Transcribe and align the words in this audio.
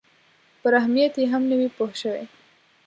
پر 0.61 0.71
اهمیت 0.79 1.13
یې 1.21 1.25
هم 1.33 1.43
نه 1.49 1.55
وي 1.59 1.69
پوه 1.75 1.91
شوي. 2.01 2.23